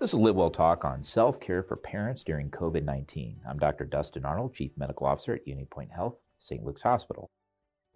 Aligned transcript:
This 0.00 0.14
is 0.14 0.20
Live 0.20 0.36
Well 0.36 0.48
Talk 0.48 0.84
on 0.84 1.02
self 1.02 1.40
care 1.40 1.60
for 1.60 1.74
parents 1.74 2.22
during 2.22 2.52
COVID 2.52 2.84
19. 2.84 3.40
I'm 3.44 3.58
Dr. 3.58 3.84
Dustin 3.84 4.24
Arnold, 4.24 4.54
Chief 4.54 4.70
Medical 4.76 5.08
Officer 5.08 5.34
at 5.34 5.44
UnityPoint 5.44 5.90
Health, 5.90 6.20
St. 6.38 6.62
Luke's 6.62 6.84
Hospital. 6.84 7.32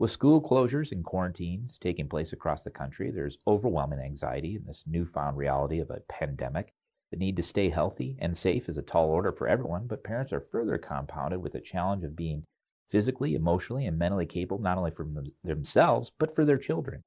With 0.00 0.10
school 0.10 0.42
closures 0.42 0.90
and 0.90 1.04
quarantines 1.04 1.78
taking 1.78 2.08
place 2.08 2.32
across 2.32 2.64
the 2.64 2.72
country, 2.72 3.12
there's 3.12 3.38
overwhelming 3.46 4.00
anxiety 4.00 4.56
in 4.56 4.64
this 4.64 4.82
newfound 4.84 5.36
reality 5.36 5.78
of 5.78 5.90
a 5.90 6.00
pandemic. 6.08 6.72
The 7.12 7.18
need 7.18 7.36
to 7.36 7.42
stay 7.44 7.68
healthy 7.68 8.16
and 8.18 8.36
safe 8.36 8.68
is 8.68 8.78
a 8.78 8.82
tall 8.82 9.08
order 9.08 9.30
for 9.30 9.46
everyone, 9.46 9.86
but 9.86 10.02
parents 10.02 10.32
are 10.32 10.40
further 10.50 10.78
compounded 10.78 11.40
with 11.40 11.52
the 11.52 11.60
challenge 11.60 12.02
of 12.02 12.16
being 12.16 12.42
physically, 12.88 13.36
emotionally, 13.36 13.86
and 13.86 13.96
mentally 13.96 14.26
capable 14.26 14.58
not 14.58 14.76
only 14.76 14.90
for 14.90 15.04
them, 15.04 15.26
themselves, 15.44 16.10
but 16.18 16.34
for 16.34 16.44
their 16.44 16.58
children. 16.58 17.02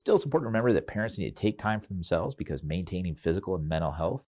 Still, 0.00 0.16
it's 0.16 0.24
important 0.24 0.46
to 0.46 0.50
remember 0.50 0.72
that 0.72 0.88
parents 0.88 1.18
need 1.18 1.36
to 1.36 1.40
take 1.40 1.56
time 1.56 1.78
for 1.78 1.86
themselves 1.86 2.34
because 2.34 2.64
maintaining 2.64 3.14
physical 3.14 3.54
and 3.54 3.68
mental 3.68 3.92
health 3.92 4.26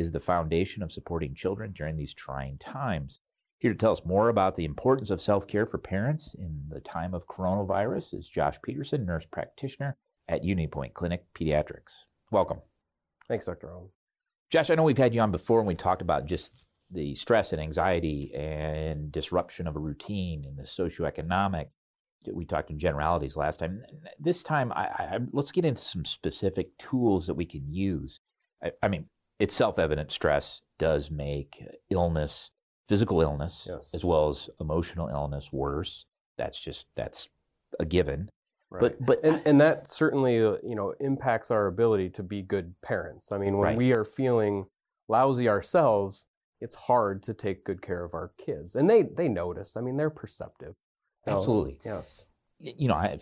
is 0.00 0.10
the 0.10 0.18
foundation 0.18 0.82
of 0.82 0.90
supporting 0.90 1.34
children 1.34 1.72
during 1.76 1.94
these 1.94 2.14
trying 2.14 2.56
times. 2.56 3.20
Here 3.58 3.70
to 3.70 3.78
tell 3.78 3.92
us 3.92 4.06
more 4.06 4.30
about 4.30 4.56
the 4.56 4.64
importance 4.64 5.10
of 5.10 5.20
self 5.20 5.46
care 5.46 5.66
for 5.66 5.76
parents 5.76 6.34
in 6.34 6.62
the 6.70 6.80
time 6.80 7.12
of 7.12 7.26
coronavirus 7.26 8.14
is 8.14 8.30
Josh 8.30 8.56
Peterson, 8.64 9.04
nurse 9.04 9.26
practitioner 9.30 9.98
at 10.26 10.42
UnityPoint 10.42 10.94
Clinic 10.94 11.26
Pediatrics. 11.38 12.06
Welcome. 12.30 12.62
Thanks, 13.28 13.44
Dr. 13.44 13.70
Owen. 13.74 13.90
Josh, 14.50 14.70
I 14.70 14.74
know 14.74 14.84
we've 14.84 14.96
had 14.96 15.14
you 15.14 15.20
on 15.20 15.30
before 15.30 15.58
and 15.58 15.68
we 15.68 15.74
talked 15.74 16.00
about 16.00 16.24
just 16.24 16.64
the 16.90 17.14
stress 17.14 17.52
and 17.52 17.60
anxiety 17.60 18.32
and 18.34 19.12
disruption 19.12 19.66
of 19.66 19.76
a 19.76 19.80
routine 19.80 20.46
and 20.46 20.56
the 20.56 20.62
socioeconomic. 20.62 21.66
We 22.32 22.46
talked 22.46 22.70
in 22.70 22.78
generalities 22.78 23.36
last 23.36 23.60
time. 23.60 23.82
This 24.18 24.42
time, 24.42 24.72
I, 24.72 24.84
I, 24.84 25.18
let's 25.32 25.52
get 25.52 25.66
into 25.66 25.82
some 25.82 26.06
specific 26.06 26.76
tools 26.78 27.26
that 27.26 27.34
we 27.34 27.44
can 27.44 27.70
use. 27.70 28.20
I, 28.64 28.70
I 28.82 28.88
mean, 28.88 29.06
it's 29.40 29.54
self-evident 29.54 30.12
stress 30.12 30.60
does 30.78 31.10
make 31.10 31.64
illness 31.90 32.50
physical 32.90 33.20
illness 33.20 33.68
yes. 33.70 33.90
as 33.94 34.04
well 34.04 34.28
as 34.28 34.50
emotional 34.60 35.08
illness 35.08 35.52
worse. 35.52 36.06
That's 36.36 36.58
just 36.58 36.86
that's 36.96 37.28
a 37.78 37.84
given. 37.84 38.28
Right. 38.68 38.80
but 38.80 39.06
but 39.06 39.24
and, 39.24 39.42
and 39.46 39.60
that 39.60 39.88
certainly 39.88 40.44
uh, 40.44 40.56
you 40.62 40.74
know 40.74 40.94
impacts 41.00 41.50
our 41.50 41.66
ability 41.66 42.10
to 42.10 42.22
be 42.22 42.42
good 42.42 42.74
parents. 42.82 43.32
I 43.32 43.38
mean 43.38 43.56
when 43.58 43.68
right. 43.68 43.76
we 43.76 43.92
are 43.92 44.04
feeling 44.04 44.66
lousy 45.08 45.48
ourselves 45.48 46.26
it's 46.60 46.74
hard 46.74 47.22
to 47.22 47.32
take 47.32 47.64
good 47.64 47.80
care 47.80 48.04
of 48.04 48.12
our 48.12 48.32
kids. 48.38 48.76
And 48.76 48.90
they 48.90 49.02
they 49.02 49.28
notice. 49.28 49.76
I 49.76 49.80
mean 49.80 49.96
they're 49.96 50.10
perceptive. 50.10 50.74
Absolutely. 51.26 51.80
yes. 51.84 52.24
You 52.58 52.88
know 52.88 52.94
i 52.94 53.18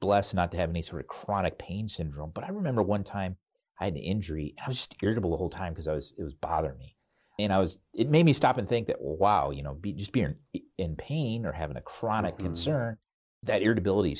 blessed 0.00 0.34
not 0.34 0.50
to 0.52 0.56
have 0.56 0.70
any 0.70 0.80
sort 0.80 1.02
of 1.02 1.08
chronic 1.08 1.58
pain 1.58 1.88
syndrome 1.88 2.30
but 2.32 2.42
i 2.42 2.48
remember 2.48 2.82
one 2.82 3.04
time 3.04 3.36
I 3.80 3.86
had 3.86 3.94
an 3.94 4.00
injury. 4.00 4.54
and 4.56 4.64
I 4.64 4.68
was 4.68 4.78
just 4.78 4.96
irritable 5.02 5.30
the 5.30 5.36
whole 5.36 5.50
time 5.50 5.72
because 5.72 5.88
I 5.88 5.94
was 5.94 6.14
it 6.18 6.22
was 6.22 6.34
bothering 6.34 6.78
me, 6.78 6.96
and 7.38 7.52
I 7.52 7.58
was 7.58 7.78
it 7.94 8.10
made 8.10 8.24
me 8.24 8.32
stop 8.32 8.58
and 8.58 8.68
think 8.68 8.86
that 8.86 9.00
wow, 9.00 9.50
you 9.50 9.62
know, 9.62 9.74
be, 9.74 9.92
just 9.92 10.12
being 10.12 10.34
in 10.78 10.96
pain 10.96 11.46
or 11.46 11.52
having 11.52 11.76
a 11.76 11.82
chronic 11.82 12.34
mm-hmm. 12.34 12.46
concern, 12.46 12.98
that 13.44 13.62
irritability 13.62 14.16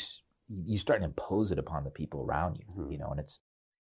you 0.64 0.76
start 0.76 1.00
to 1.00 1.06
impose 1.06 1.50
it 1.50 1.58
upon 1.58 1.84
the 1.84 1.90
people 1.90 2.22
around 2.22 2.56
you, 2.56 2.64
mm-hmm. 2.70 2.92
you 2.92 2.98
know, 2.98 3.08
and 3.10 3.20
it's 3.20 3.40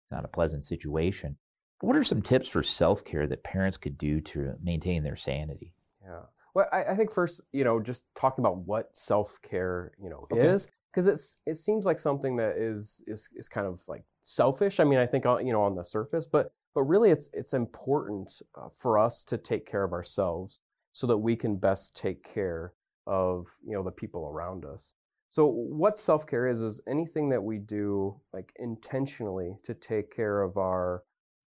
it's 0.05 0.13
not 0.13 0.25
a 0.25 0.29
pleasant 0.29 0.65
situation. 0.65 1.37
What 1.81 1.97
are 1.97 2.05
some 2.05 2.23
tips 2.23 2.49
for 2.49 2.63
self 2.63 3.05
care 3.05 3.27
that 3.27 3.45
parents 3.45 3.77
could 3.77 3.99
do 3.99 4.21
to 4.23 4.55
maintain 4.63 5.03
their 5.03 5.17
sanity? 5.17 5.75
Yeah. 6.03 6.23
Well, 6.55 6.67
I, 6.73 6.85
I, 6.85 6.97
think 6.97 7.13
first, 7.13 7.43
you 7.53 7.65
know, 7.65 7.81
just 7.81 8.05
talking 8.15 8.43
about 8.43 8.59
what 8.59 8.95
self 8.97 9.39
care, 9.43 9.93
you 10.03 10.09
know, 10.09 10.27
okay. 10.33 10.47
is 10.47 10.69
because 10.97 11.09
it's 11.09 11.37
it 11.45 11.59
seems 11.59 11.85
like 11.85 11.99
something 11.99 12.37
that 12.37 12.57
is 12.57 13.03
is 13.07 13.29
is 13.37 13.51
kind 13.51 13.67
of 13.67 13.83
like 13.87 14.03
selfish. 14.23 14.81
I 14.81 14.85
mean, 14.85 14.99
I 14.99 15.05
think 15.05 15.27
you 15.27 15.53
know 15.53 15.63
on 15.63 15.77
the 15.77 15.85
surface, 15.85 16.27
but 16.27 16.53
but 16.75 16.85
really 16.85 17.11
it's 17.11 17.29
it's 17.35 17.53
important 17.53 18.41
uh, 18.55 18.69
for 18.75 18.99
us 18.99 19.23
to 19.25 19.37
take 19.37 19.67
care 19.67 19.85
of 19.85 19.93
ourselves 19.93 20.61
so 20.93 21.07
that 21.07 21.19
we 21.19 21.37
can 21.37 21.57
best 21.57 21.95
take 21.95 22.23
care 22.25 22.73
of 23.07 23.47
you 23.63 23.75
know 23.75 23.83
the 23.83 23.91
people 23.91 24.27
around 24.27 24.65
us. 24.65 24.95
So 25.29 25.47
what 25.47 25.99
self-care 25.99 26.47
is 26.47 26.63
is 26.63 26.81
anything 26.89 27.29
that 27.29 27.43
we 27.43 27.59
do 27.59 28.19
like 28.33 28.55
intentionally 28.57 29.55
to 29.65 29.75
take 29.75 30.15
care 30.15 30.41
of 30.41 30.57
our 30.57 31.03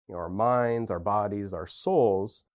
you 0.08 0.16
know 0.16 0.20
our 0.20 0.30
minds, 0.30 0.90
our 0.90 1.00
bodies, 1.00 1.54
our 1.54 1.68
souls, 1.68 2.46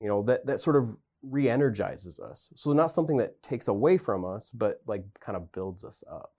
you 0.00 0.08
know 0.08 0.22
that 0.22 0.46
that 0.46 0.60
sort 0.60 0.76
of 0.76 0.96
re-energizes 1.22 2.20
us. 2.20 2.50
So 2.56 2.72
not 2.72 2.90
something 2.90 3.18
that 3.18 3.42
takes 3.42 3.68
away 3.68 3.98
from 3.98 4.24
us, 4.24 4.50
but 4.52 4.80
like 4.86 5.04
kind 5.20 5.36
of 5.36 5.52
builds 5.52 5.84
us 5.84 6.02
up. 6.10 6.37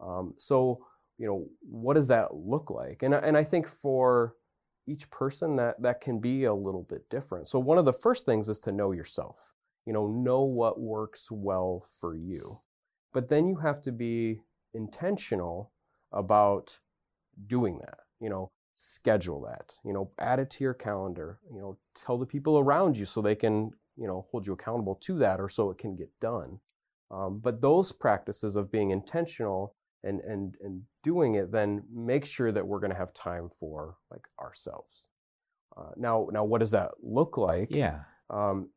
Um, 0.00 0.34
so 0.38 0.84
you 1.18 1.26
know, 1.26 1.46
what 1.60 1.94
does 1.94 2.08
that 2.08 2.34
look 2.34 2.70
like? 2.70 3.02
And, 3.02 3.14
and 3.14 3.36
I 3.36 3.44
think 3.44 3.66
for 3.66 4.34
each 4.86 5.10
person 5.10 5.56
that, 5.56 5.80
that 5.82 6.00
can 6.00 6.20
be 6.20 6.44
a 6.44 6.54
little 6.54 6.86
bit 6.88 7.08
different. 7.10 7.48
So 7.48 7.58
one 7.58 7.78
of 7.78 7.84
the 7.84 7.92
first 7.92 8.26
things 8.26 8.48
is 8.48 8.58
to 8.60 8.72
know 8.72 8.92
yourself, 8.92 9.54
you 9.86 9.92
know, 9.92 10.06
know 10.06 10.42
what 10.42 10.80
works 10.80 11.30
well 11.30 11.84
for 12.00 12.14
you. 12.14 12.60
But 13.12 13.28
then 13.28 13.48
you 13.48 13.56
have 13.56 13.80
to 13.82 13.92
be 13.92 14.40
intentional 14.74 15.72
about 16.12 16.78
doing 17.46 17.78
that, 17.78 17.98
you 18.20 18.28
know, 18.28 18.50
schedule 18.74 19.40
that, 19.48 19.74
you 19.84 19.92
know, 19.92 20.10
add 20.18 20.38
it 20.38 20.50
to 20.50 20.64
your 20.64 20.74
calendar, 20.74 21.40
you 21.50 21.60
know, 21.60 21.78
tell 21.94 22.18
the 22.18 22.26
people 22.26 22.58
around 22.58 22.96
you 22.96 23.06
so 23.06 23.22
they 23.22 23.34
can, 23.34 23.70
you 23.96 24.06
know, 24.06 24.26
hold 24.30 24.46
you 24.46 24.52
accountable 24.52 24.96
to 24.96 25.18
that 25.18 25.40
or 25.40 25.48
so 25.48 25.70
it 25.70 25.78
can 25.78 25.96
get 25.96 26.10
done. 26.20 26.60
Um, 27.10 27.38
but 27.38 27.60
those 27.62 27.90
practices 27.90 28.54
of 28.56 28.70
being 28.70 28.90
intentional 28.90 29.74
and 30.04 30.20
and 30.20 30.54
and 30.60 30.82
doing 31.02 31.34
it, 31.34 31.50
then 31.52 31.82
make 31.92 32.24
sure 32.24 32.52
that 32.52 32.66
we're 32.66 32.80
going 32.80 32.92
to 32.92 32.98
have 32.98 33.12
time 33.12 33.50
for 33.58 33.96
like 34.10 34.26
ourselves. 34.40 35.06
Uh, 35.76 35.90
now, 35.96 36.28
now, 36.32 36.44
what 36.44 36.60
does 36.60 36.70
that 36.70 36.92
look 37.02 37.36
like? 37.36 37.68
Yeah. 37.70 38.00
Um, 38.30 38.70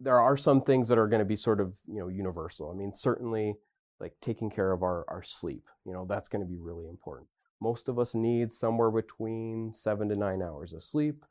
there 0.00 0.18
are 0.18 0.36
some 0.36 0.60
things 0.60 0.88
that 0.88 0.98
are 0.98 1.08
going 1.08 1.20
to 1.20 1.24
be 1.24 1.36
sort 1.36 1.60
of 1.60 1.78
you 1.86 1.98
know 1.98 2.08
universal. 2.08 2.70
I 2.70 2.74
mean, 2.74 2.92
certainly 2.92 3.54
like 4.00 4.14
taking 4.20 4.50
care 4.50 4.72
of 4.72 4.82
our 4.82 5.04
our 5.08 5.22
sleep. 5.22 5.68
You 5.84 5.92
know, 5.92 6.06
that's 6.08 6.28
going 6.28 6.42
to 6.42 6.48
be 6.48 6.58
really 6.58 6.86
important. 6.88 7.28
Most 7.60 7.88
of 7.88 7.98
us 7.98 8.14
need 8.14 8.52
somewhere 8.52 8.90
between 8.90 9.72
seven 9.72 10.08
to 10.10 10.16
nine 10.16 10.42
hours 10.42 10.72
of 10.72 10.82
sleep. 10.82 11.24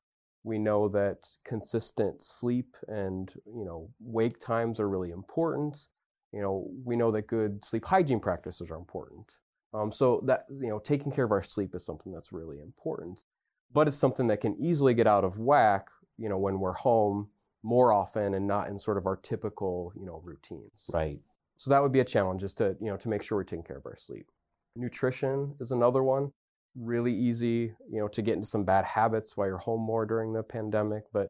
We 0.43 0.57
know 0.57 0.89
that 0.89 1.27
consistent 1.45 2.23
sleep 2.23 2.75
and 2.87 3.31
you 3.45 3.65
know 3.65 3.89
wake 3.99 4.39
times 4.39 4.79
are 4.79 4.89
really 4.89 5.11
important 5.11 5.87
you 6.33 6.41
know, 6.41 6.67
we 6.83 6.95
know 6.95 7.11
that 7.11 7.27
good 7.27 7.63
sleep 7.63 7.85
hygiene 7.85 8.19
practices 8.19 8.71
are 8.71 8.77
important. 8.77 9.37
Um, 9.73 9.91
so 9.91 10.21
that 10.25 10.45
you 10.49 10.69
know, 10.69 10.79
taking 10.79 11.11
care 11.11 11.25
of 11.25 11.31
our 11.31 11.43
sleep 11.43 11.73
is 11.75 11.85
something 11.85 12.11
that's 12.11 12.31
really 12.31 12.59
important. 12.59 13.23
But 13.71 13.87
it's 13.87 13.97
something 13.97 14.27
that 14.27 14.41
can 14.41 14.55
easily 14.59 14.93
get 14.93 15.07
out 15.07 15.23
of 15.23 15.39
whack, 15.39 15.87
you 16.17 16.29
know, 16.29 16.37
when 16.37 16.59
we're 16.59 16.73
home 16.73 17.29
more 17.63 17.91
often 17.91 18.35
and 18.35 18.45
not 18.45 18.67
in 18.67 18.77
sort 18.77 18.97
of 18.97 19.07
our 19.07 19.15
typical, 19.15 19.91
you 19.95 20.05
know, 20.05 20.21
routines. 20.23 20.89
Right. 20.93 21.19
So 21.57 21.71
that 21.71 21.81
would 21.81 21.91
be 21.91 22.01
a 22.01 22.05
challenge, 22.05 22.43
is 22.43 22.53
to 22.55 22.75
you 22.81 22.87
know 22.87 22.97
to 22.97 23.09
make 23.09 23.23
sure 23.23 23.37
we're 23.37 23.43
taking 23.43 23.63
care 23.63 23.77
of 23.77 23.85
our 23.85 23.97
sleep. 23.97 24.27
Nutrition 24.75 25.55
is 25.59 25.71
another 25.71 26.03
one. 26.03 26.31
Really 26.75 27.13
easy, 27.13 27.73
you 27.89 27.99
know, 27.99 28.07
to 28.07 28.21
get 28.21 28.33
into 28.33 28.47
some 28.47 28.63
bad 28.63 28.85
habits 28.85 29.37
while 29.37 29.47
you're 29.47 29.57
home 29.57 29.81
more 29.81 30.05
during 30.05 30.33
the 30.33 30.43
pandemic, 30.43 31.03
but 31.13 31.27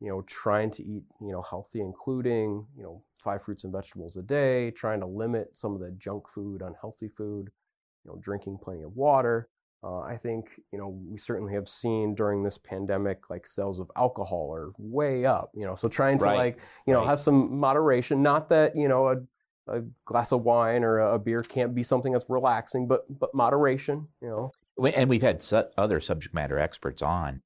you 0.00 0.08
know, 0.08 0.22
trying 0.22 0.70
to 0.72 0.82
eat, 0.82 1.04
you 1.20 1.32
know, 1.32 1.42
healthy, 1.42 1.80
including, 1.80 2.66
you 2.76 2.82
know, 2.82 3.02
five 3.18 3.42
fruits 3.42 3.64
and 3.64 3.72
vegetables 3.72 4.16
a 4.16 4.22
day, 4.22 4.70
trying 4.70 5.00
to 5.00 5.06
limit 5.06 5.48
some 5.52 5.74
of 5.74 5.80
the 5.80 5.90
junk 5.92 6.28
food, 6.28 6.62
unhealthy 6.62 7.08
food, 7.08 7.50
you 8.04 8.10
know, 8.10 8.18
drinking 8.20 8.58
plenty 8.62 8.82
of 8.82 8.94
water. 8.94 9.48
Uh, 9.82 10.00
I 10.00 10.16
think, 10.16 10.48
you 10.72 10.78
know, 10.78 10.88
we 10.88 11.16
certainly 11.18 11.54
have 11.54 11.68
seen 11.68 12.14
during 12.14 12.42
this 12.42 12.58
pandemic, 12.58 13.30
like 13.30 13.46
sales 13.46 13.78
of 13.78 13.90
alcohol 13.96 14.52
are 14.54 14.72
way 14.78 15.24
up, 15.24 15.50
you 15.54 15.64
know, 15.64 15.74
so 15.74 15.88
trying 15.88 16.18
to 16.18 16.24
right. 16.24 16.38
like, 16.38 16.58
you 16.86 16.92
know, 16.92 17.00
right. 17.00 17.08
have 17.08 17.20
some 17.20 17.58
moderation, 17.58 18.22
not 18.22 18.48
that, 18.48 18.74
you 18.74 18.88
know, 18.88 19.08
a, 19.08 19.16
a 19.68 19.82
glass 20.04 20.32
of 20.32 20.42
wine 20.42 20.82
or 20.82 21.00
a, 21.00 21.18
beer 21.18 21.42
can't 21.42 21.74
be 21.74 21.82
something 21.82 22.12
that's 22.12 22.24
relaxing, 22.28 22.88
but, 22.88 23.04
but 23.18 23.34
moderation, 23.34 24.08
you 24.20 24.28
know. 24.28 24.50
And 24.94 25.08
we've 25.08 25.22
had 25.22 25.42
su- 25.42 25.64
other 25.76 26.00
subject 26.00 26.34
matter 26.34 26.58
experts 26.58 27.02
on 27.02 27.42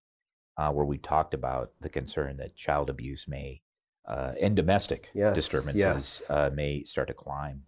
uh, 0.60 0.70
where 0.70 0.84
we 0.84 0.98
talked 0.98 1.32
about 1.32 1.72
the 1.80 1.88
concern 1.88 2.36
that 2.36 2.54
child 2.54 2.90
abuse 2.90 3.26
may 3.26 3.62
uh, 4.06 4.32
and 4.40 4.54
domestic 4.54 5.08
yes, 5.14 5.34
disturbances 5.34 5.80
yes. 5.80 6.26
Uh, 6.28 6.50
may 6.52 6.84
start 6.84 7.08
to 7.08 7.14
climb. 7.14 7.62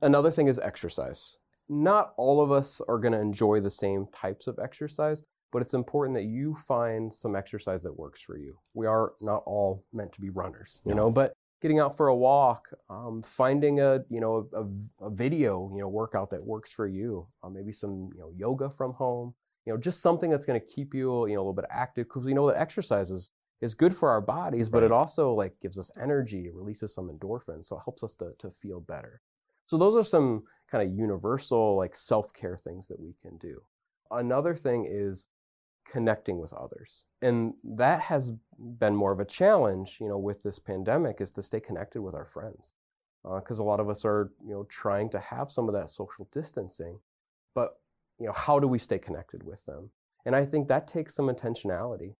Another 0.00 0.30
thing 0.30 0.48
is 0.48 0.58
exercise. 0.58 1.38
Not 1.68 2.14
all 2.16 2.40
of 2.40 2.50
us 2.50 2.80
are 2.88 2.98
going 2.98 3.12
to 3.12 3.20
enjoy 3.20 3.60
the 3.60 3.70
same 3.70 4.06
types 4.14 4.46
of 4.46 4.58
exercise, 4.58 5.22
but 5.52 5.60
it's 5.60 5.74
important 5.74 6.16
that 6.16 6.24
you 6.24 6.54
find 6.54 7.14
some 7.14 7.36
exercise 7.36 7.82
that 7.82 7.98
works 7.98 8.22
for 8.22 8.38
you. 8.38 8.56
We 8.72 8.86
are 8.86 9.12
not 9.20 9.42
all 9.44 9.84
meant 9.92 10.12
to 10.12 10.20
be 10.22 10.30
runners, 10.30 10.80
you 10.86 10.94
no. 10.94 11.02
know, 11.02 11.10
but 11.10 11.34
getting 11.60 11.80
out 11.80 11.98
for 11.98 12.08
a 12.08 12.16
walk, 12.16 12.68
um, 12.88 13.22
finding 13.22 13.80
a 13.80 14.00
you 14.08 14.20
know 14.20 14.48
a, 14.54 15.04
a, 15.04 15.10
video 15.10 15.70
you 15.74 15.80
know 15.80 15.88
workout 15.88 16.30
that 16.30 16.42
works 16.42 16.72
for 16.72 16.86
you, 16.86 17.26
uh, 17.42 17.50
maybe 17.50 17.72
some 17.72 18.08
you 18.14 18.20
know 18.20 18.32
yoga 18.36 18.70
from 18.70 18.92
home, 18.94 19.34
you 19.66 19.72
know, 19.72 19.78
just 19.78 20.00
something 20.00 20.30
that's 20.30 20.46
going 20.46 20.60
to 20.60 20.66
keep 20.66 20.94
you, 20.94 21.26
you 21.26 21.34
know, 21.34 21.40
a 21.40 21.42
little 21.42 21.52
bit 21.52 21.66
active 21.70 22.06
because 22.06 22.24
we 22.24 22.32
know 22.32 22.46
that 22.46 22.58
exercise 22.58 23.10
is, 23.10 23.32
is 23.60 23.74
good 23.74 23.94
for 23.94 24.08
our 24.08 24.20
bodies, 24.20 24.68
but 24.70 24.78
right. 24.78 24.86
it 24.86 24.92
also 24.92 25.32
like 25.32 25.52
gives 25.60 25.78
us 25.78 25.90
energy, 26.00 26.50
releases 26.50 26.94
some 26.94 27.10
endorphins, 27.10 27.66
so 27.66 27.76
it 27.76 27.82
helps 27.84 28.02
us 28.02 28.14
to, 28.14 28.32
to 28.38 28.50
feel 28.62 28.80
better. 28.80 29.20
So 29.66 29.76
those 29.76 29.96
are 29.96 30.04
some 30.04 30.44
kind 30.70 30.88
of 30.88 30.96
universal 30.96 31.76
like 31.76 31.96
self-care 31.96 32.56
things 32.56 32.86
that 32.88 33.00
we 33.00 33.14
can 33.20 33.36
do. 33.38 33.60
Another 34.10 34.54
thing 34.54 34.86
is 34.88 35.28
connecting 35.88 36.38
with 36.38 36.52
others. 36.52 37.06
And 37.22 37.54
that 37.64 38.00
has 38.00 38.32
been 38.58 38.94
more 38.94 39.12
of 39.12 39.20
a 39.20 39.24
challenge, 39.24 39.98
you 40.00 40.08
know, 40.08 40.18
with 40.18 40.42
this 40.42 40.58
pandemic 40.58 41.20
is 41.20 41.32
to 41.32 41.42
stay 41.42 41.60
connected 41.60 42.02
with 42.02 42.14
our 42.14 42.26
friends. 42.26 42.74
Because 43.24 43.58
uh, 43.58 43.62
a 43.62 43.66
lot 43.66 43.80
of 43.80 43.88
us 43.88 44.04
are, 44.04 44.30
you 44.44 44.52
know, 44.52 44.64
trying 44.64 45.10
to 45.10 45.18
have 45.18 45.50
some 45.50 45.68
of 45.68 45.74
that 45.74 45.90
social 45.90 46.28
distancing. 46.32 47.00
But, 47.54 47.78
you 48.18 48.26
know, 48.26 48.32
how 48.32 48.58
do 48.58 48.68
we 48.68 48.78
stay 48.78 48.98
connected 48.98 49.42
with 49.42 49.64
them? 49.66 49.90
And 50.24 50.34
I 50.34 50.44
think 50.44 50.68
that 50.68 50.88
takes 50.88 51.14
some 51.14 51.26
intentionality. 51.26 52.14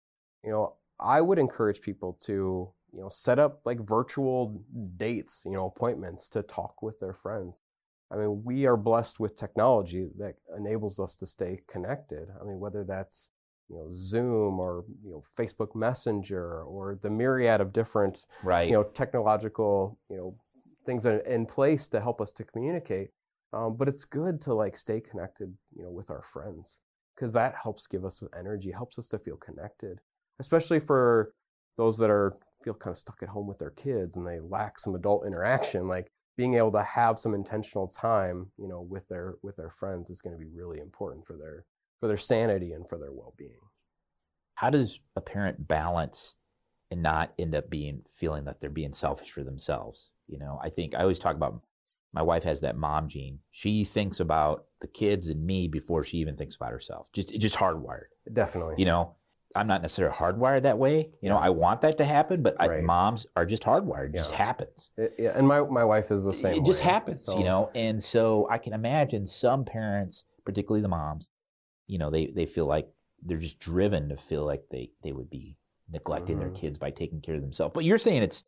You 0.45 0.51
know, 0.51 0.75
I 1.01 1.21
would 1.21 1.39
encourage 1.39 1.81
people 1.81 2.17
to, 2.25 2.73
you 2.93 3.01
know, 3.01 3.09
set 3.09 3.39
up 3.39 3.61
like 3.65 3.81
virtual 3.81 4.63
dates, 4.97 5.43
you 5.45 5.53
know, 5.53 5.67
appointments 5.67 6.29
to 6.31 6.43
talk 6.43 6.83
with 6.83 6.99
their 6.99 7.13
friends. 7.13 7.61
I 8.11 8.17
mean, 8.17 8.43
we 8.45 8.67
are 8.67 8.77
blessed 8.77 9.19
with 9.19 9.37
technology 9.37 10.09
that 10.19 10.37
enables 10.57 11.01
us 11.01 11.17
to 11.17 11.27
stay 11.27 11.61
connected. 11.69 12.29
I 12.41 12.45
mean, 12.45 12.61
whether 12.61 12.85
that's 12.85 13.31
you 13.69 13.77
know 13.77 13.89
Zoom 13.93 14.61
or 14.61 14.85
you 15.05 15.11
know 15.11 15.25
Facebook 15.37 15.75
Messenger 15.75 16.63
or 16.63 16.99
the 17.03 17.11
myriad 17.11 17.61
of 17.61 17.73
different 17.73 18.27
right. 18.45 18.69
you 18.69 18.75
know 18.75 18.85
technological 18.85 19.99
you 20.09 20.17
know 20.17 20.37
things 20.85 21.03
that 21.03 21.15
are 21.15 21.19
in 21.21 21.45
place 21.45 21.89
to 21.89 22.01
help 22.01 22.21
us 22.21 22.33
to 22.33 22.45
communicate. 22.45 23.11
Um, 23.53 23.77
but 23.77 23.89
it's 23.89 24.05
good 24.05 24.41
to 24.43 24.55
like 24.55 24.77
stay 24.77 25.01
connected 25.01 25.55
you 25.75 25.83
know 25.83 25.91
with 25.91 26.11
our 26.11 26.23
friends 26.23 26.81
because 27.15 27.33
that 27.33 27.55
helps 27.61 27.87
give 27.87 28.05
us 28.05 28.23
energy, 28.39 28.71
helps 28.71 28.99
us 28.99 29.09
to 29.09 29.19
feel 29.19 29.37
connected, 29.37 30.01
especially 30.41 30.81
for 30.81 31.33
those 31.79 31.97
that 31.99 32.11
are 32.11 32.37
feel 32.65 32.75
kind 32.75 32.93
of 32.93 32.99
stuck 32.99 33.23
at 33.23 33.29
home 33.29 33.47
with 33.47 33.59
their 33.59 33.71
kids 33.71 34.17
and 34.17 34.27
they 34.27 34.41
lack 34.41 34.79
some 34.79 34.95
adult 34.95 35.27
interaction. 35.27 35.87
Like 35.89 36.11
being 36.37 36.55
able 36.55 36.73
to 36.73 36.83
have 36.83 37.19
some 37.19 37.35
intentional 37.35 37.89
time 37.89 38.51
you 38.59 38.69
know 38.69 38.83
with 38.83 39.07
their 39.09 39.35
with 39.43 39.57
their 39.57 39.71
friends 39.71 40.11
is 40.11 40.21
going 40.21 40.35
to 40.35 40.39
be 40.39 40.51
really 40.55 40.79
important 40.79 41.27
for 41.27 41.37
their 41.37 41.65
for 42.01 42.09
their 42.09 42.17
sanity 42.17 42.73
and 42.73 42.89
for 42.89 42.99
their 42.99 43.13
well-being 43.13 43.51
how 44.55 44.71
does 44.71 45.01
a 45.17 45.21
parent 45.21 45.67
balance 45.67 46.35
and 46.91 47.03
not 47.03 47.33
end 47.39 47.55
up 47.55 47.69
being 47.69 48.03
feeling 48.09 48.45
that 48.45 48.61
they're 48.61 48.71
being 48.71 48.93
selfish 48.93 49.31
for 49.31 49.43
themselves 49.43 50.11
you 50.29 50.39
know 50.39 50.61
i 50.63 50.69
think 50.69 50.95
i 50.95 51.01
always 51.01 51.19
talk 51.19 51.37
about 51.37 51.61
my 52.17 52.23
wife 52.23 52.43
has 52.43 52.61
that 52.61 52.77
mom 52.77 53.09
gene 53.09 53.39
she 53.51 53.85
thinks 53.85 54.21
about 54.21 54.65
the 54.81 54.87
kids 54.89 55.29
and 55.29 55.45
me 55.45 55.69
before 55.69 56.03
she 56.03 56.19
even 56.19 56.37
thinks 56.37 56.57
about 56.57 56.71
herself 56.71 57.07
just 57.13 57.29
just 57.39 57.55
hardwired 57.55 58.07
definitely 58.33 58.75
you 58.79 58.85
know 58.85 59.15
i'm 59.55 59.67
not 59.67 59.83
necessarily 59.83 60.15
hardwired 60.15 60.63
that 60.63 60.77
way 60.79 61.09
you 61.21 61.29
know 61.29 61.37
i 61.37 61.49
want 61.49 61.81
that 61.81 61.97
to 61.99 62.05
happen 62.05 62.43
but 62.43 62.57
right. 62.59 62.79
I, 62.79 62.81
moms 62.81 63.27
are 63.37 63.47
just 63.47 63.63
hardwired 63.63 64.09
it 64.09 64.15
yeah. 64.15 64.21
just 64.21 64.33
happens 64.33 64.91
it, 64.97 65.15
yeah 65.19 65.33
and 65.37 65.47
my, 65.47 65.61
my 65.61 65.85
wife 65.85 66.11
is 66.11 66.25
the 66.25 66.33
same 66.33 66.59
it 66.59 66.65
just 66.65 66.81
happens 66.81 67.25
so. 67.25 67.39
you 67.39 67.45
know 67.45 67.71
and 67.75 68.03
so 68.03 68.49
i 68.51 68.59
can 68.59 68.73
imagine 68.73 69.27
some 69.27 69.65
parents 69.65 70.25
particularly 70.45 70.83
the 70.83 70.89
moms 70.89 71.29
you 71.87 71.99
know 71.99 72.11
they 72.11 72.27
they 72.27 72.47
feel 72.47 72.67
like 72.67 72.89
they're 73.25 73.39
just 73.39 73.59
driven 73.61 74.09
to 74.09 74.17
feel 74.17 74.45
like 74.45 74.63
they 74.71 74.91
they 75.03 75.13
would 75.13 75.31
be 75.31 75.57
neglecting 75.91 76.37
mm-hmm. 76.37 76.53
their 76.53 76.55
kids 76.55 76.79
by 76.79 76.91
taking 76.91 77.21
care 77.21 77.37
of 77.37 77.41
themselves. 77.41 77.73
But 77.75 77.85
you're 77.85 77.99
saying 77.99 78.23
it's 78.23 78.45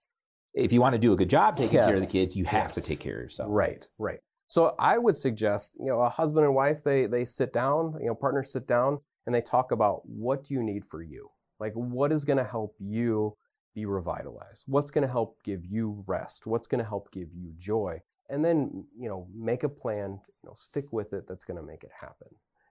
if 0.54 0.72
you 0.72 0.80
want 0.80 0.94
to 0.94 0.98
do 0.98 1.12
a 1.12 1.16
good 1.16 1.30
job 1.30 1.56
taking 1.56 1.74
yes. 1.74 1.86
care 1.86 1.94
of 1.94 2.00
the 2.00 2.06
kids, 2.06 2.36
you 2.36 2.44
have 2.44 2.70
yes. 2.70 2.74
to 2.74 2.80
take 2.80 3.00
care 3.00 3.16
of 3.16 3.22
yourself. 3.22 3.48
Right, 3.50 3.86
right. 3.98 4.20
So 4.48 4.74
I 4.78 4.98
would 4.98 5.16
suggest, 5.16 5.76
you 5.78 5.86
know, 5.86 6.00
a 6.00 6.08
husband 6.08 6.46
and 6.46 6.54
wife 6.54 6.82
they 6.82 7.06
they 7.06 7.24
sit 7.24 7.52
down, 7.52 7.94
you 8.00 8.06
know, 8.06 8.14
partners 8.14 8.52
sit 8.52 8.66
down 8.66 8.98
and 9.26 9.34
they 9.34 9.42
talk 9.42 9.72
about 9.72 10.00
what 10.06 10.44
do 10.44 10.54
you 10.54 10.62
need 10.62 10.84
for 10.86 11.02
you? 11.02 11.30
Like 11.60 11.74
what 11.74 12.12
is 12.12 12.24
going 12.24 12.38
to 12.38 12.44
help 12.44 12.74
you 12.78 13.36
be 13.74 13.84
revitalized? 13.84 14.64
What's 14.66 14.90
going 14.90 15.06
to 15.06 15.12
help 15.12 15.36
give 15.44 15.64
you 15.64 16.02
rest? 16.06 16.46
What's 16.46 16.66
going 16.66 16.82
to 16.82 16.88
help 16.88 17.12
give 17.12 17.28
you 17.34 17.52
joy? 17.56 18.00
And 18.30 18.44
then, 18.44 18.84
you 18.98 19.08
know, 19.08 19.26
make 19.34 19.64
a 19.64 19.68
plan, 19.68 20.18
you 20.42 20.48
know, 20.48 20.54
stick 20.56 20.92
with 20.92 21.12
it 21.12 21.24
that's 21.28 21.44
going 21.44 21.58
to 21.58 21.62
make 21.62 21.84
it 21.84 21.90
happen. 21.98 22.28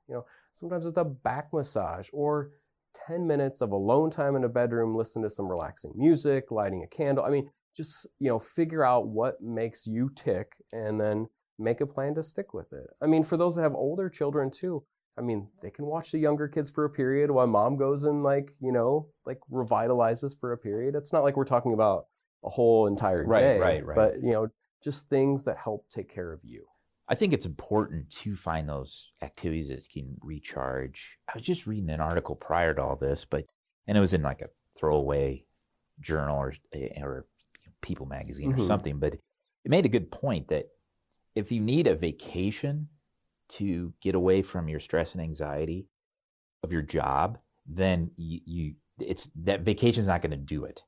You 0.07 0.15
know, 0.15 0.25
sometimes 0.51 0.85
it's 0.85 0.97
a 0.97 1.03
back 1.03 1.53
massage 1.53 2.09
or 2.11 2.51
10 3.07 3.27
minutes 3.27 3.61
of 3.61 3.71
alone 3.71 4.09
time 4.09 4.35
in 4.35 4.43
a 4.43 4.49
bedroom, 4.49 4.95
listen 4.95 5.21
to 5.21 5.29
some 5.29 5.47
relaxing 5.47 5.93
music, 5.95 6.51
lighting 6.51 6.83
a 6.83 6.87
candle. 6.87 7.23
I 7.23 7.29
mean, 7.29 7.49
just, 7.77 8.07
you 8.19 8.27
know, 8.27 8.39
figure 8.39 8.83
out 8.83 9.07
what 9.07 9.41
makes 9.41 9.85
you 9.85 10.09
tick 10.15 10.51
and 10.73 10.99
then 10.99 11.27
make 11.59 11.79
a 11.81 11.85
plan 11.85 12.15
to 12.15 12.23
stick 12.23 12.53
with 12.53 12.73
it. 12.73 12.87
I 13.01 13.05
mean, 13.05 13.23
for 13.23 13.37
those 13.37 13.55
that 13.55 13.61
have 13.61 13.75
older 13.75 14.09
children 14.09 14.49
too, 14.51 14.83
I 15.17 15.21
mean, 15.21 15.47
they 15.61 15.69
can 15.69 15.85
watch 15.85 16.11
the 16.11 16.19
younger 16.19 16.47
kids 16.47 16.69
for 16.69 16.85
a 16.85 16.89
period 16.89 17.31
while 17.31 17.47
mom 17.47 17.77
goes 17.77 18.03
and 18.03 18.23
like, 18.23 18.53
you 18.59 18.71
know, 18.71 19.07
like 19.25 19.39
revitalizes 19.51 20.37
for 20.39 20.53
a 20.53 20.57
period. 20.57 20.95
It's 20.95 21.13
not 21.13 21.23
like 21.23 21.37
we're 21.37 21.45
talking 21.45 21.73
about 21.73 22.07
a 22.43 22.49
whole 22.49 22.87
entire 22.87 23.23
day. 23.23 23.57
Right, 23.57 23.59
right, 23.59 23.85
right. 23.85 23.95
But, 23.95 24.23
you 24.23 24.31
know, 24.31 24.47
just 24.83 25.09
things 25.09 25.43
that 25.45 25.57
help 25.57 25.85
take 25.89 26.09
care 26.09 26.31
of 26.33 26.41
you. 26.43 26.65
I 27.09 27.15
think 27.15 27.33
it's 27.33 27.45
important 27.45 28.09
to 28.17 28.35
find 28.35 28.67
those 28.67 29.11
activities 29.21 29.69
that 29.69 29.87
can 29.89 30.17
recharge. 30.21 31.17
I 31.27 31.37
was 31.37 31.45
just 31.45 31.65
reading 31.65 31.89
an 31.89 32.01
article 32.01 32.35
prior 32.35 32.73
to 32.73 32.83
all 32.83 32.95
this, 32.97 33.23
but 33.23 33.45
and 33.87 33.97
it 33.97 34.01
was 34.01 34.13
in 34.13 34.21
like 34.21 34.41
a 34.41 34.49
throwaway 34.77 35.45
journal 36.01 36.37
or 36.37 36.53
eh, 36.73 37.01
or 37.01 37.25
People 37.81 38.05
magazine 38.05 38.51
mm-hmm. 38.51 38.61
or 38.61 38.65
something, 38.65 38.99
but 38.99 39.13
it 39.13 39.71
made 39.71 39.85
a 39.85 39.89
good 39.89 40.11
point 40.11 40.47
that 40.49 40.67
if 41.35 41.51
you 41.51 41.59
need 41.59 41.87
a 41.87 41.95
vacation 41.95 42.87
to 43.49 43.93
get 44.01 44.15
away 44.15 44.41
from 44.41 44.67
your 44.67 44.79
stress 44.79 45.13
and 45.13 45.21
anxiety 45.21 45.87
of 46.63 46.73
your 46.73 46.81
job, 46.81 47.37
then 47.65 48.11
you, 48.17 48.39
you 48.45 48.73
it's 48.99 49.29
that 49.43 49.61
vacation's 49.61 50.07
not 50.07 50.21
going 50.21 50.31
to 50.31 50.37
do 50.37 50.65
it. 50.65 50.83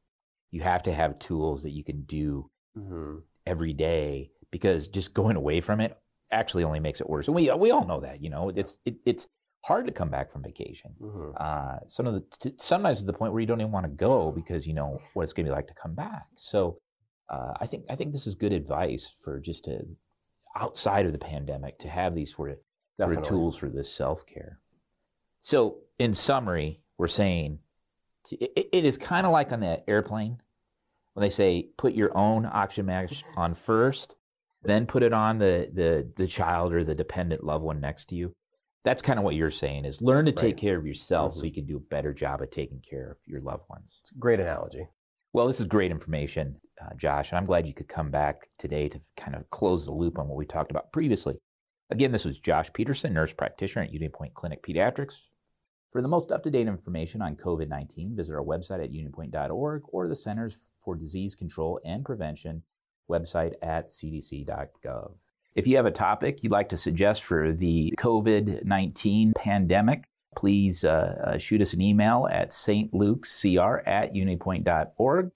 You 0.52 0.62
have 0.62 0.84
to 0.84 0.94
have 0.94 1.20
tools 1.20 1.64
that 1.64 1.72
you 1.72 1.84
can 1.84 2.02
do 2.04 2.50
mm-hmm. 2.78 3.18
every 3.46 3.74
day 3.74 4.32
because 4.52 4.88
just 4.88 5.14
going 5.14 5.36
away 5.36 5.62
from 5.62 5.80
it 5.80 5.98
actually 6.32 6.64
only 6.64 6.80
makes 6.80 7.02
it 7.02 7.10
worse. 7.10 7.28
And 7.28 7.36
we 7.36 7.52
we 7.54 7.72
all 7.72 7.86
know 7.86 8.00
that, 8.00 8.22
you 8.22 8.30
know, 8.30 8.50
it's 8.50 8.78
it, 8.86 8.96
it's 9.06 9.28
hard 9.64 9.88
to 9.88 9.94
come 9.94 10.10
back 10.10 10.32
from 10.32 10.44
vacation. 10.44 10.92
Mm-hmm. 11.02 11.32
Uh, 11.38 11.78
some 11.88 12.08
of 12.08 12.14
the 12.14 12.24
t- 12.38 12.56
sometimes 12.58 13.00
to 13.00 13.06
the 13.06 13.14
point 13.14 13.34
where 13.34 13.42
you 13.42 13.48
don't 13.48 13.62
even 13.62 13.72
want 13.72 13.86
to 13.86 13.92
go 13.92 14.32
because 14.32 14.68
you 14.68 14.74
know 14.74 15.00
what 15.14 15.24
it's 15.24 15.34
going 15.34 15.46
to 15.46 15.52
be 15.52 15.56
like 15.56 15.68
to 15.68 15.74
come 15.74 15.96
back. 15.96 16.26
So 16.36 16.80
uh, 17.30 17.54
I 17.60 17.66
think 17.66 17.86
I 17.90 17.96
think 17.96 18.12
this 18.12 18.28
is 18.28 18.36
good 18.36 18.54
advice 18.54 19.16
for 19.24 19.40
just 19.40 19.66
to 19.66 19.82
outside 20.56 21.06
of 21.06 21.12
the 21.12 21.20
pandemic 21.20 21.78
to 21.80 21.90
have 21.90 22.16
these 22.16 22.34
sort 22.34 22.52
of, 22.52 22.58
sort 23.00 23.18
of 23.18 23.24
tools 23.24 23.58
for 23.58 23.70
this 23.70 23.92
self 23.92 24.26
care. 24.26 24.60
So 25.42 25.78
in 26.00 26.14
summary, 26.14 26.82
we're 26.98 27.08
saying 27.08 27.60
it, 28.32 28.70
it 28.72 28.86
is 28.86 28.98
kind 28.98 29.26
of 29.26 29.32
like 29.32 29.52
on 29.52 29.60
the 29.60 29.88
airplane 29.90 30.42
when 31.14 31.22
they 31.22 31.30
say 31.30 31.70
put 31.78 31.94
your 31.94 32.16
own 32.18 32.46
oxygen 32.46 32.86
mask 32.88 33.24
on 33.36 33.54
first 33.54 34.16
then 34.64 34.86
put 34.86 35.04
it 35.04 35.14
on 35.14 35.38
the 35.38 35.70
the 35.74 36.08
the 36.18 36.28
child 36.28 36.74
or 36.74 36.84
the 36.84 36.96
dependent 36.96 37.44
loved 37.44 37.64
one 37.64 37.80
next 37.80 38.10
to 38.10 38.16
you 38.16 38.34
that's 38.84 39.02
kind 39.02 39.20
of 39.20 39.26
what 39.26 39.36
you're 39.36 39.52
saying 39.52 39.86
is 39.86 40.02
learn 40.02 40.26
to 40.26 40.32
take 40.32 40.44
right. 40.44 40.58
care 40.58 40.78
of 40.78 40.86
yourself 40.86 41.32
mm-hmm. 41.32 41.40
so 41.40 41.46
you 41.46 41.54
can 41.54 41.66
do 41.66 41.78
a 41.78 41.92
better 41.92 42.14
job 42.14 42.42
of 42.42 42.50
taking 42.50 42.80
care 42.80 43.12
of 43.12 43.18
your 43.26 43.42
loved 43.42 43.64
ones 43.70 44.00
it's 44.02 44.12
a 44.12 44.20
great 44.20 44.40
analogy 44.40 44.88
well 45.34 45.48
this 45.48 45.60
is 45.60 45.66
great 45.66 45.92
information 45.92 46.56
uh, 46.82 46.94
josh 46.96 47.32
and 47.32 47.38
i'm 47.38 47.46
glad 47.46 47.68
you 47.68 47.74
could 47.74 47.88
come 47.88 48.10
back 48.10 48.50
today 48.58 48.88
to 48.88 49.00
kind 49.18 49.36
of 49.36 49.50
close 49.50 49.86
the 49.86 49.92
loop 49.92 50.18
on 50.18 50.28
what 50.28 50.38
we 50.38 50.46
talked 50.46 50.72
about 50.72 50.92
previously 50.92 51.38
again 51.90 52.12
this 52.12 52.26
was 52.26 52.40
josh 52.40 52.72
peterson 52.74 53.14
nurse 53.14 53.34
practitioner 53.34 53.84
at 53.84 53.94
unity 53.94 54.12
point 54.12 54.34
clinic 54.34 54.64
pediatrics 54.64 55.16
for 55.92 56.02
the 56.04 56.08
most 56.08 56.32
up-to-date 56.32 56.68
information 56.68 57.22
on 57.22 57.36
covid-19 57.36 58.16
visit 58.16 58.34
our 58.34 58.44
website 58.44 58.84
at 58.84 58.92
unitypoint.org 58.92 59.82
or 59.90 60.08
the 60.08 60.16
centers 60.16 60.60
for 60.84 60.96
disease 60.96 61.36
control 61.36 61.80
and 61.84 62.06
prevention 62.06 62.64
website 63.10 63.54
at 63.62 63.88
cdc.gov. 63.88 65.12
If 65.60 65.68
you 65.68 65.76
have 65.76 65.86
a 65.86 65.92
topic 65.92 66.42
you'd 66.42 66.54
like 66.54 66.70
to 66.70 66.78
suggest 66.78 67.24
for 67.24 67.52
the 67.52 67.94
COVID 67.98 68.64
19 68.64 69.34
pandemic, 69.34 70.06
please 70.38 70.86
uh, 70.86 71.22
uh, 71.22 71.38
shoot 71.38 71.60
us 71.60 71.74
an 71.74 71.82
email 71.82 72.30
at 72.32 72.52
stlukescr 72.52 73.86
at 73.86 74.14
unitypoint.org. 74.14 75.32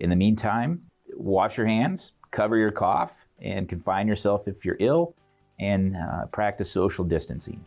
In 0.00 0.10
the 0.10 0.16
meantime, 0.16 0.82
wash 1.14 1.56
your 1.56 1.68
hands, 1.68 2.14
cover 2.32 2.56
your 2.56 2.72
cough, 2.72 3.24
and 3.40 3.68
confine 3.68 4.08
yourself 4.08 4.48
if 4.48 4.64
you're 4.64 4.78
ill, 4.80 5.14
and 5.60 5.96
uh, 5.96 6.26
practice 6.32 6.68
social 6.72 7.04
distancing. 7.04 7.64